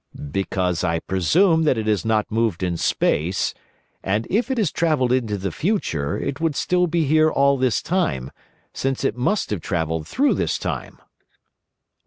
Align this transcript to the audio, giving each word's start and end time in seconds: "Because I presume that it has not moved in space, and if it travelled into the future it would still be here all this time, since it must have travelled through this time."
"Because 0.31 0.83
I 0.83 0.97
presume 0.97 1.61
that 1.65 1.77
it 1.77 1.85
has 1.85 2.03
not 2.03 2.31
moved 2.31 2.63
in 2.63 2.75
space, 2.75 3.53
and 4.03 4.25
if 4.31 4.49
it 4.49 4.57
travelled 4.73 5.11
into 5.11 5.37
the 5.37 5.51
future 5.51 6.17
it 6.17 6.41
would 6.41 6.55
still 6.55 6.87
be 6.87 7.03
here 7.05 7.29
all 7.29 7.55
this 7.55 7.83
time, 7.83 8.31
since 8.73 9.03
it 9.03 9.15
must 9.15 9.51
have 9.51 9.61
travelled 9.61 10.07
through 10.07 10.33
this 10.33 10.57
time." 10.57 10.97